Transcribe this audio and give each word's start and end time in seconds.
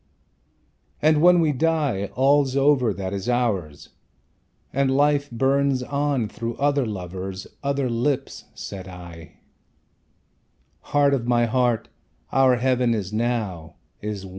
.""And 1.03 1.21
when 1.21 1.39
we 1.41 1.51
die 1.51 2.05
All's 2.15 2.55
over 2.57 2.91
that 2.91 3.13
is 3.13 3.29
ours; 3.29 3.89
and 4.73 4.89
life 4.89 5.29
burns 5.29 5.83
on 5.83 6.27
Through 6.27 6.55
other 6.55 6.87
lovers, 6.87 7.45
other 7.61 7.87
lips," 7.87 8.45
said 8.55 8.87
I, 8.87 9.33
"Heart 10.79 11.13
of 11.13 11.27
my 11.27 11.45
heart, 11.45 11.87
our 12.31 12.55
heaven 12.55 12.95
is 12.95 13.13
now, 13.13 13.75
is 14.01 14.25
won!" 14.25 14.29